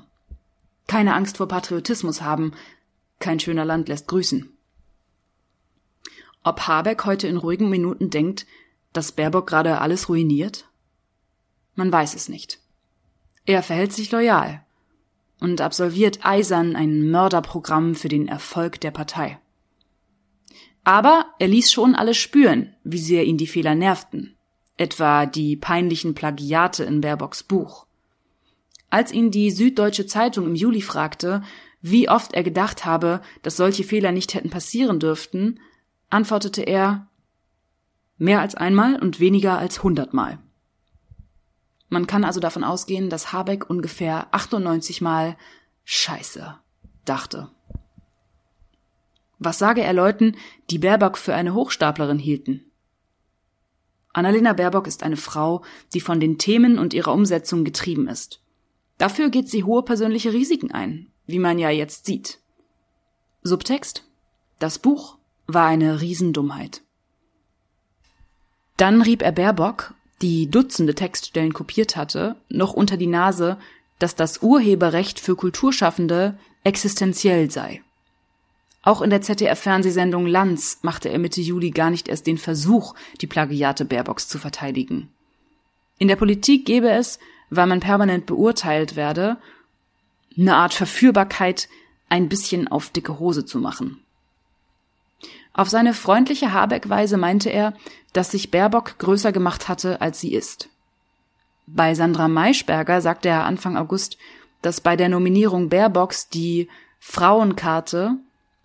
Keine 0.87 1.15
Angst 1.15 1.37
vor 1.37 1.47
Patriotismus 1.47 2.21
haben, 2.21 2.53
kein 3.19 3.39
schöner 3.39 3.65
Land 3.65 3.87
lässt 3.87 4.07
grüßen. 4.07 4.49
Ob 6.43 6.67
Habeck 6.67 7.05
heute 7.05 7.27
in 7.27 7.37
ruhigen 7.37 7.69
Minuten 7.69 8.09
denkt, 8.09 8.45
dass 8.91 9.13
Baerbock 9.13 9.47
gerade 9.47 9.79
alles 9.79 10.09
ruiniert? 10.09 10.67
Man 11.75 11.91
weiß 11.91 12.15
es 12.15 12.27
nicht. 12.27 12.59
Er 13.45 13.63
verhält 13.63 13.93
sich 13.93 14.11
loyal 14.11 14.63
und 15.39 15.61
absolviert 15.61 16.19
eisern 16.23 16.75
ein 16.75 17.09
Mörderprogramm 17.09 17.95
für 17.95 18.09
den 18.09 18.27
Erfolg 18.27 18.79
der 18.81 18.91
Partei. 18.91 19.39
Aber 20.83 21.27
er 21.39 21.47
ließ 21.47 21.71
schon 21.71 21.95
alle 21.95 22.13
spüren, 22.13 22.75
wie 22.83 22.97
sehr 22.97 23.23
ihn 23.23 23.37
die 23.37 23.47
Fehler 23.47 23.75
nervten, 23.75 24.35
etwa 24.77 25.25
die 25.25 25.55
peinlichen 25.55 26.13
Plagiate 26.13 26.83
in 26.83 27.01
Baerbocks 27.01 27.43
Buch. 27.43 27.85
Als 28.89 29.11
ihn 29.11 29.31
die 29.31 29.49
Süddeutsche 29.49 30.05
Zeitung 30.05 30.45
im 30.45 30.55
Juli 30.55 30.81
fragte, 30.81 31.41
wie 31.81 32.09
oft 32.09 32.33
er 32.33 32.43
gedacht 32.43 32.85
habe, 32.85 33.21
dass 33.41 33.57
solche 33.57 33.83
Fehler 33.83 34.11
nicht 34.11 34.33
hätten 34.33 34.49
passieren 34.49 34.99
dürften, 34.99 35.59
antwortete 36.09 36.61
er 36.61 37.07
mehr 38.17 38.41
als 38.41 38.55
einmal 38.55 39.01
und 39.01 39.19
weniger 39.19 39.57
als 39.57 39.83
hundertmal. 39.83 40.39
Man 41.89 42.07
kann 42.07 42.23
also 42.23 42.39
davon 42.39 42.63
ausgehen, 42.63 43.09
dass 43.09 43.33
Habeck 43.33 43.69
ungefähr 43.69 44.27
98 44.31 45.01
Mal 45.01 45.37
Scheiße 45.83 46.55
dachte. 47.05 47.49
Was 49.45 49.59
sage 49.59 49.81
er 49.81 49.91
Leuten, 49.91 50.37
die 50.69 50.79
Baerbock 50.79 51.17
für 51.17 51.35
eine 51.35 51.53
Hochstaplerin 51.53 52.17
hielten? 52.17 52.61
Annalena 54.13 54.53
Baerbock 54.53 54.87
ist 54.87 55.03
eine 55.03 55.17
Frau, 55.17 55.63
die 55.93 55.99
von 55.99 56.21
den 56.21 56.37
Themen 56.37 56.79
und 56.79 56.93
ihrer 56.93 57.11
Umsetzung 57.11 57.65
getrieben 57.65 58.07
ist. 58.07 58.39
Dafür 58.97 59.29
geht 59.29 59.49
sie 59.49 59.65
hohe 59.65 59.83
persönliche 59.83 60.31
Risiken 60.31 60.71
ein, 60.71 61.07
wie 61.25 61.39
man 61.39 61.59
ja 61.59 61.69
jetzt 61.69 62.05
sieht. 62.05 62.39
Subtext? 63.41 64.05
Das 64.59 64.79
Buch 64.79 65.17
war 65.45 65.67
eine 65.67 65.99
Riesendummheit. 65.99 66.81
Dann 68.77 69.01
rieb 69.01 69.23
er 69.23 69.33
Baerbock, 69.33 69.93
die 70.21 70.49
Dutzende 70.49 70.95
Textstellen 70.95 71.53
kopiert 71.53 71.97
hatte, 71.97 72.37
noch 72.47 72.73
unter 72.73 72.95
die 72.95 73.07
Nase, 73.07 73.57
dass 73.99 74.15
das 74.15 74.41
Urheberrecht 74.41 75.19
für 75.19 75.35
Kulturschaffende 75.35 76.37
existenziell 76.63 77.51
sei. 77.51 77.81
Auch 78.83 79.01
in 79.01 79.09
der 79.09 79.21
ZDF-Fernsehsendung 79.21 80.27
Lanz 80.27 80.79
machte 80.81 81.09
er 81.09 81.17
Mitte 81.17 81.39
Juli 81.39 81.71
gar 81.71 81.89
nicht 81.89 82.09
erst 82.09 82.27
den 82.27 82.37
Versuch, 82.37 82.93
die 83.21 83.27
Plagiate 83.27 83.85
Baerbocks 83.85 84.27
zu 84.27 84.37
verteidigen. 84.37 85.09
In 85.97 86.09
der 86.09 86.17
Politik 86.17 86.65
gäbe 86.65 86.91
es, 86.91 87.17
weil 87.49 87.65
man 87.65 87.79
permanent 87.79 88.25
beurteilt 88.25 88.97
werde, 88.97 89.37
eine 90.37 90.55
Art 90.55 90.73
Verführbarkeit, 90.73 91.69
ein 92.09 92.27
bisschen 92.27 92.67
auf 92.67 92.89
dicke 92.89 93.19
Hose 93.19 93.45
zu 93.45 93.57
machen. 93.57 94.01
Auf 95.53 95.69
seine 95.69 95.93
freundliche 95.93 96.51
Habeck-Weise 96.51 97.15
meinte 97.17 97.49
er, 97.49 97.73
dass 98.11 98.31
sich 98.31 98.51
Baerbock 98.51 98.97
größer 98.97 99.31
gemacht 99.31 99.69
hatte, 99.69 100.01
als 100.01 100.19
sie 100.19 100.33
ist. 100.33 100.69
Bei 101.67 101.95
Sandra 101.95 102.27
Maischberger 102.27 102.99
sagte 102.99 103.29
er 103.29 103.45
Anfang 103.45 103.77
August, 103.77 104.17
dass 104.61 104.81
bei 104.81 104.97
der 104.97 105.09
Nominierung 105.09 105.69
Baerbocks 105.69 106.27
die 106.27 106.67
Frauenkarte 106.99 108.17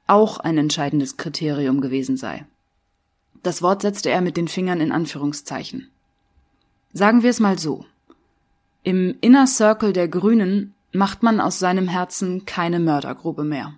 auch 0.08 0.38
ein 0.38 0.58
entscheidendes 0.58 1.16
Kriterium 1.16 1.80
gewesen 1.80 2.16
sei. 2.16 2.44
Das 3.42 3.62
Wort 3.62 3.82
setzte 3.82 4.10
er 4.10 4.20
mit 4.20 4.36
den 4.36 4.48
Fingern 4.48 4.80
in 4.80 4.90
Anführungszeichen. 4.90 5.90
Sagen 6.92 7.22
wir 7.22 7.30
es 7.30 7.38
mal 7.38 7.58
so. 7.58 7.84
Im 8.82 9.16
Inner 9.20 9.46
Circle 9.46 9.92
der 9.92 10.08
Grünen 10.08 10.74
macht 10.92 11.22
man 11.22 11.40
aus 11.40 11.58
seinem 11.58 11.86
Herzen 11.88 12.46
keine 12.46 12.80
Mördergrube 12.80 13.44
mehr. 13.44 13.74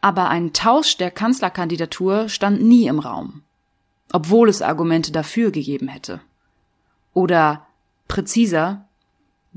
Aber 0.00 0.28
ein 0.28 0.52
Tausch 0.52 0.96
der 0.98 1.10
Kanzlerkandidatur 1.10 2.28
stand 2.28 2.62
nie 2.62 2.86
im 2.86 2.98
Raum, 2.98 3.42
obwohl 4.12 4.48
es 4.48 4.62
Argumente 4.62 5.10
dafür 5.10 5.50
gegeben 5.50 5.88
hätte. 5.88 6.20
Oder 7.14 7.66
präziser, 8.06 8.86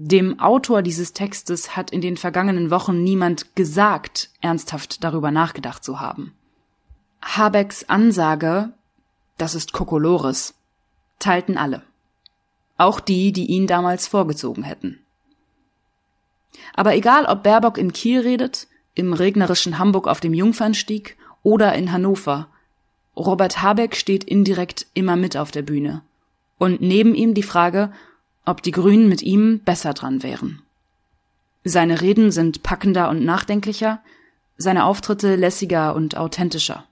dem 0.01 0.39
Autor 0.39 0.82
dieses 0.82 1.12
Textes 1.12 1.75
hat 1.75 1.91
in 1.91 2.00
den 2.00 2.15
vergangenen 2.15 2.72
Wochen 2.72 3.03
niemand 3.03 3.53
gesagt, 3.58 4.29
ernsthaft 4.39 5.03
darüber 5.03 5.29
nachgedacht 5.29 5.84
zu 5.84 6.00
haben. 6.00 6.34
Habecks 7.22 7.84
Ansage, 7.89 8.72
das 9.38 9.56
ist 9.56 9.74
Kokolores, 9.74 10.53
teilten 11.20 11.58
alle. 11.58 11.82
Auch 12.77 13.01
die, 13.01 13.34
die 13.34 13.48
ihn 13.48 13.68
damals 13.68 14.08
vorgezogen 14.08 14.63
hätten. 14.63 15.00
Aber 16.74 16.96
egal, 16.96 17.25
ob 17.25 17.44
Baerbock 17.44 17.77
in 17.77 17.91
Kiel 17.91 18.22
redet, 18.22 18.68
im 18.96 19.12
regnerischen 19.12 19.79
Hamburg 19.79 20.08
auf 20.08 20.22
dem 20.22 20.34
Jungfernstieg 20.34 21.18
oder 21.44 21.74
in 21.74 21.91
Hannover, 21.91 22.48
Robert 23.18 23.62
Habeck 23.62 23.98
steht 23.98 24.24
indirekt 24.24 24.88
immer 24.94 25.18
mit 25.18 25.36
auf 25.36 25.51
der 25.51 25.63
Bühne. 25.63 26.03
Und 26.58 26.79
neben 26.79 27.15
ihm 27.15 27.34
die 27.34 27.44
Frage, 27.44 27.91
ob 28.46 28.63
die 28.63 28.72
Grünen 28.72 29.10
mit 29.10 29.22
ihm 29.22 29.60
besser 29.60 29.93
dran 29.93 30.24
wären. 30.24 30.62
Seine 31.63 32.01
Reden 32.01 32.31
sind 32.31 32.63
packender 32.63 33.10
und 33.10 33.24
nachdenklicher, 33.24 34.01
seine 34.58 34.86
Auftritte 34.86 35.36
lässiger 35.36 35.96
und 35.96 36.17
authentischer. 36.17 36.86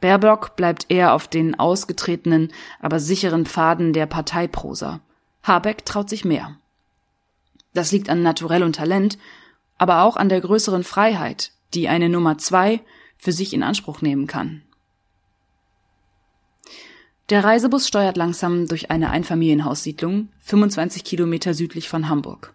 Baerbock 0.00 0.56
bleibt 0.56 0.86
eher 0.90 1.14
auf 1.14 1.28
den 1.28 1.58
ausgetretenen, 1.58 2.52
aber 2.80 3.00
sicheren 3.00 3.46
Pfaden 3.46 3.92
der 3.92 4.06
Parteiprosa. 4.06 5.00
Habeck 5.42 5.84
traut 5.84 6.10
sich 6.10 6.24
mehr. 6.24 6.56
Das 7.72 7.90
liegt 7.90 8.08
an 8.08 8.22
Naturell 8.22 8.62
und 8.62 8.76
Talent, 8.76 9.18
aber 9.78 10.02
auch 10.02 10.16
an 10.16 10.28
der 10.28 10.40
größeren 10.40 10.84
Freiheit, 10.84 11.52
die 11.74 11.88
eine 11.88 12.08
Nummer 12.08 12.38
zwei 12.38 12.80
für 13.18 13.32
sich 13.32 13.52
in 13.52 13.62
Anspruch 13.62 14.02
nehmen 14.02 14.26
kann. 14.26 14.62
Der 17.30 17.42
Reisebus 17.42 17.88
steuert 17.88 18.16
langsam 18.16 18.66
durch 18.66 18.90
eine 18.90 19.10
Einfamilienhaussiedlung, 19.10 20.28
25 20.40 21.04
Kilometer 21.04 21.54
südlich 21.54 21.88
von 21.88 22.08
Hamburg. 22.08 22.52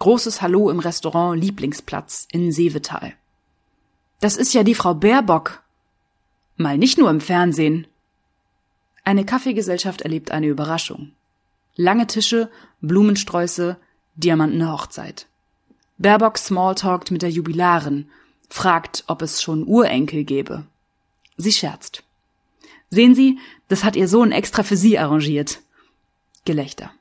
Großes 0.00 0.42
Hallo 0.42 0.70
im 0.70 0.80
Restaurant 0.80 1.40
Lieblingsplatz 1.40 2.26
in 2.32 2.50
Seevetal. 2.50 3.14
Das 4.20 4.36
ist 4.36 4.52
ja 4.52 4.64
die 4.64 4.74
Frau 4.74 4.94
Baerbock, 4.94 5.64
Mal 6.56 6.78
nicht 6.78 6.98
nur 6.98 7.10
im 7.10 7.20
Fernsehen. 7.20 7.86
Eine 9.02 9.24
Kaffeegesellschaft 9.24 10.02
erlebt 10.02 10.30
eine 10.30 10.46
Überraschung. 10.46 11.10
Lange 11.74 12.06
Tische, 12.06 12.48
Blumensträuße, 12.80 13.76
diamantene 14.14 14.70
Hochzeit. 14.70 15.26
Baerbock 15.98 16.38
smalltalkt 16.38 17.10
mit 17.10 17.22
der 17.22 17.30
Jubilarin, 17.30 18.08
fragt, 18.48 19.02
ob 19.08 19.22
es 19.22 19.42
schon 19.42 19.66
Urenkel 19.66 20.22
gäbe. 20.22 20.64
Sie 21.36 21.52
scherzt. 21.52 22.04
Sehen 22.94 23.16
Sie, 23.16 23.38
das 23.66 23.82
hat 23.82 23.96
Ihr 23.96 24.06
Sohn 24.06 24.30
extra 24.30 24.62
für 24.62 24.76
Sie 24.76 24.98
arrangiert. 24.98 25.60
Gelächter. 26.44 26.92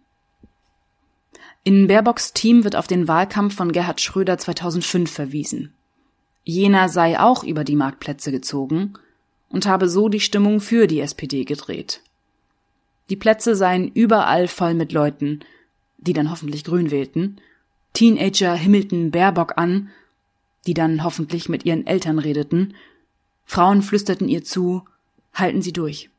In 1.64 1.88
Baerbocks 1.88 2.34
Team 2.34 2.64
wird 2.64 2.76
auf 2.76 2.88
den 2.88 3.08
Wahlkampf 3.08 3.56
von 3.56 3.72
Gerhard 3.72 4.02
Schröder 4.02 4.40
2005 4.40 5.12
verwiesen. 5.12 5.72
Jener 6.44 6.90
sei 6.90 7.20
auch 7.20 7.44
über 7.44 7.64
die 7.64 7.76
Marktplätze 7.76 8.32
gezogen 8.32 8.94
und 9.50 9.68
habe 9.68 9.88
so 9.88 10.10
die 10.10 10.20
Stimmung 10.20 10.62
für 10.62 10.88
die 10.88 11.00
SPD 11.00 11.46
gedreht. 11.46 12.02
Die 13.12 13.16
Plätze 13.16 13.56
seien 13.56 13.88
überall 13.88 14.48
voll 14.48 14.74
mit 14.74 14.94
Leuten, 14.94 15.42
die 16.00 16.14
dann 16.14 16.32
hoffentlich 16.32 16.64
grün 16.64 16.90
wählten. 16.90 17.38
Teenager 17.94 18.56
himmelten 18.56 19.12
Baerbock 19.12 19.60
an, 19.60 19.92
die 20.66 20.74
dann 20.74 21.04
hoffentlich 21.04 21.50
mit 21.50 21.66
ihren 21.66 21.86
Eltern 21.86 22.18
redeten. 22.18 22.74
Frauen 23.46 23.84
flüsterten 23.84 24.28
ihr 24.28 24.44
zu, 24.44 24.84
halten 25.34 25.62
sie 25.62 25.74
durch. 25.74 26.10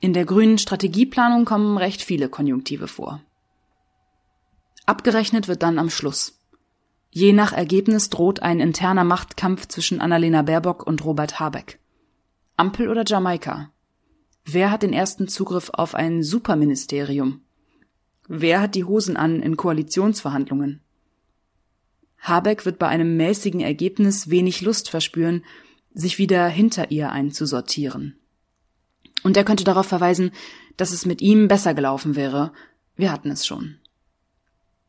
In 0.00 0.12
der 0.12 0.24
grünen 0.24 0.58
Strategieplanung 0.58 1.44
kommen 1.44 1.78
recht 1.78 2.02
viele 2.02 2.28
Konjunktive 2.28 2.88
vor. 2.88 3.20
Abgerechnet 4.86 5.48
wird 5.48 5.62
dann 5.62 5.78
am 5.78 5.90
Schluss. 5.90 6.38
Je 7.10 7.32
nach 7.32 7.52
Ergebnis 7.52 8.10
droht 8.10 8.40
ein 8.42 8.58
interner 8.58 9.04
Machtkampf 9.04 9.68
zwischen 9.68 10.00
Annalena 10.00 10.42
Baerbock 10.42 10.86
und 10.86 11.04
Robert 11.04 11.38
Habeck. 11.38 11.78
Ampel 12.56 12.88
oder 12.88 13.04
Jamaika? 13.06 13.70
Wer 14.44 14.70
hat 14.70 14.82
den 14.82 14.92
ersten 14.92 15.28
Zugriff 15.28 15.70
auf 15.72 15.94
ein 15.94 16.22
Superministerium? 16.22 17.42
Wer 18.28 18.60
hat 18.60 18.74
die 18.74 18.84
Hosen 18.84 19.16
an 19.16 19.40
in 19.40 19.56
Koalitionsverhandlungen? 19.56 20.80
Habeck 22.18 22.64
wird 22.64 22.78
bei 22.78 22.88
einem 22.88 23.16
mäßigen 23.16 23.60
Ergebnis 23.60 24.30
wenig 24.30 24.62
Lust 24.62 24.88
verspüren, 24.88 25.44
sich 25.94 26.18
wieder 26.18 26.48
hinter 26.48 26.90
ihr 26.90 27.10
einzusortieren. 27.10 28.18
Und 29.22 29.36
er 29.36 29.44
könnte 29.44 29.64
darauf 29.64 29.86
verweisen, 29.86 30.32
dass 30.76 30.90
es 30.90 31.06
mit 31.06 31.20
ihm 31.20 31.48
besser 31.48 31.74
gelaufen 31.74 32.16
wäre. 32.16 32.52
Wir 32.96 33.12
hatten 33.12 33.30
es 33.30 33.46
schon. 33.46 33.78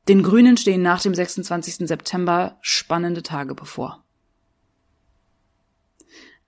Den 0.07 0.23
Grünen 0.23 0.57
stehen 0.57 0.81
nach 0.81 1.01
dem 1.01 1.13
26. 1.13 1.87
September 1.87 2.57
spannende 2.61 3.23
Tage 3.23 3.55
bevor. 3.55 4.03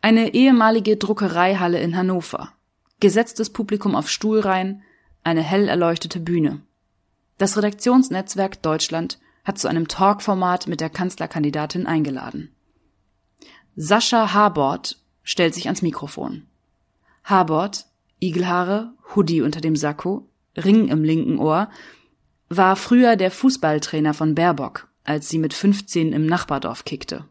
Eine 0.02 0.34
ehemalige 0.34 0.98
Druckereihalle 0.98 1.80
in 1.80 1.96
Hannover. 1.96 2.52
Gesetztes 3.00 3.50
Publikum 3.50 3.96
auf 3.96 4.10
Stuhlreihen, 4.10 4.84
eine 5.24 5.42
hell 5.42 5.68
erleuchtete 5.68 6.20
Bühne. 6.20 6.62
Das 7.38 7.58
Redaktionsnetzwerk 7.58 8.62
Deutschland 8.62 9.20
hat 9.44 9.58
zu 9.58 9.68
einem 9.68 9.88
Talkformat 9.88 10.68
mit 10.68 10.82
der 10.82 10.90
Kanzlerkandidatin 10.90 11.88
eingeladen. 11.88 12.55
Sascha 13.76 14.34
Habort 14.34 14.98
stellt 15.24 15.54
sich 15.54 15.66
ans 15.66 15.82
Mikrofon. 15.82 16.44
Habort, 17.24 17.86
Igelhaare, 18.20 18.94
Hoodie 19.14 19.42
unter 19.42 19.62
dem 19.62 19.76
Sakko, 19.76 20.28
Ring 20.56 20.88
im 20.88 21.04
linken 21.04 21.40
Ohr, 21.40 21.70
war 22.50 22.76
früher 22.76 23.16
der 23.16 23.32
Fußballtrainer 23.32 24.14
von 24.14 24.36
Baerbock, 24.36 24.88
als 25.04 25.30
sie 25.30 25.40
mit 25.40 25.54
15 25.54 26.14
im 26.14 26.26
Nachbardorf 26.26 26.86
kickte 26.86 27.26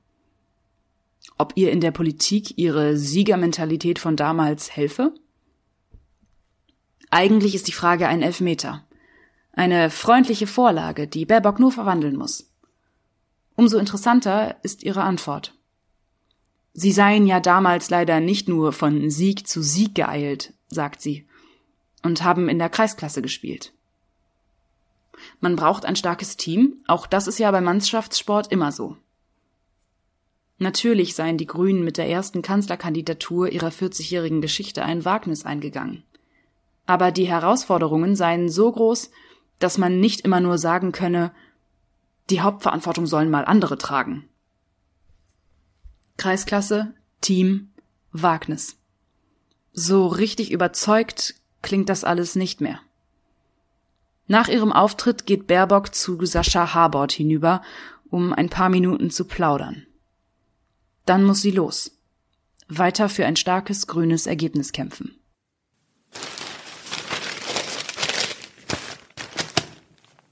ob 1.39 1.53
ihr 1.57 1.73
in 1.73 1.81
der 1.81 1.91
Politik 1.91 2.59
ihre 2.59 2.97
Siegermentalität 2.97 3.99
von 3.99 4.17
damals 4.17 4.77
helfe? 4.77 5.15
Eigentlich 7.11 7.55
ist 7.55 7.69
die 7.69 7.73
Frage 7.73 8.09
ein 8.09 8.23
Elfmeter. 8.23 8.87
Eine 9.53 9.91
freundliche 9.91 10.47
Vorlage, 10.47 11.07
die 11.07 11.27
Baerbock 11.27 11.61
nur 11.61 11.73
verwandeln 11.73 12.17
muss. 12.17 12.51
Umso 13.57 13.79
interessanter 13.79 14.57
ist 14.63 14.83
ihre 14.83 15.03
Antwort. 15.03 15.54
Sie 16.75 16.91
seien 16.91 17.27
ja 17.27 17.39
damals 17.39 17.89
leider 17.89 18.19
nicht 18.19 18.49
nur 18.49 18.73
von 18.73 19.09
Sieg 19.09 19.47
zu 19.47 19.63
Sieg 19.63 19.95
geeilt, 19.95 20.53
sagt 20.69 21.01
sie, 21.01 21.25
und 22.03 22.25
haben 22.25 22.49
in 22.49 22.59
der 22.59 22.69
Kreisklasse 22.69 23.23
gespielt. 23.23 23.73
Man 25.41 25.55
braucht 25.55 25.85
ein 25.85 25.95
starkes 25.95 26.37
Team, 26.37 26.83
auch 26.89 27.07
das 27.07 27.29
ist 27.29 27.39
ja 27.39 27.51
beim 27.53 27.65
Mannschaftssport 27.65 28.51
immer 28.51 28.73
so. 28.73 28.97
Natürlich 30.59 31.15
seien 31.15 31.39
die 31.39 31.47
Grünen 31.47 31.85
mit 31.85 31.97
der 31.97 32.09
ersten 32.09 32.43
Kanzlerkandidatur 32.43 33.51
ihrer 33.51 33.69
40-jährigen 33.69 34.41
Geschichte 34.41 34.85
ein 34.85 35.05
Wagnis 35.05 35.45
eingegangen. 35.45 36.03
Aber 36.87 37.13
die 37.13 37.29
Herausforderungen 37.29 38.17
seien 38.17 38.49
so 38.49 38.71
groß, 38.71 39.11
dass 39.61 39.79
man 39.79 40.01
nicht 40.01 40.23
immer 40.23 40.41
nur 40.41 40.59
sagen 40.59 40.91
könne, 40.91 41.33
die 42.31 42.41
Hauptverantwortung 42.41 43.07
sollen 43.07 43.31
mal 43.31 43.45
andere 43.45 43.79
tragen. 43.79 44.29
Kreisklasse, 46.17 46.95
Team, 47.21 47.71
Wagnis. 48.13 48.77
So 49.73 50.07
richtig 50.07 50.53
überzeugt 50.53 51.35
klingt 51.63 51.89
das 51.89 52.05
alles 52.05 52.37
nicht 52.37 52.61
mehr. 52.61 52.81
Nach 54.27 54.49
ihrem 54.49 54.73
Auftritt 54.73 55.27
geht 55.27 55.47
Baerbock 55.47 55.95
zu 55.95 56.25
Sascha 56.25 56.75
Harbord 56.75 57.13
hinüber, 57.13 57.63
um 58.09 58.33
ein 58.33 58.49
paar 58.49 58.69
Minuten 58.69 59.11
zu 59.11 59.25
plaudern. 59.25 59.87
Dann 61.05 61.25
muss 61.25 61.43
sie 61.43 61.51
los. 61.51 61.99
Weiter 62.69 63.09
für 63.09 63.27
ein 63.27 63.37
starkes 63.37 63.87
grünes 63.87 64.27
Ergebnis 64.27 64.73
kämpfen. 64.73 65.19